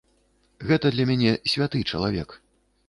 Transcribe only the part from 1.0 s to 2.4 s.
мяне святы чалавек.